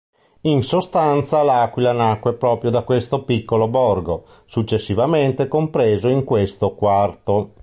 In 0.47 0.63
sostanza 0.63 1.43
L'Aquila 1.43 1.91
nacque 1.91 2.33
proprio 2.33 2.71
da 2.71 2.81
questo 2.81 3.23
piccolo 3.23 3.67
borgo, 3.67 4.25
successivamente 4.47 5.47
compreso 5.47 6.07
in 6.09 6.23
questo 6.23 6.73
Quarto. 6.73 7.53